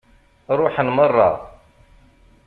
Ṛuḥen 0.57 0.87
meṛṛa. 0.95 1.31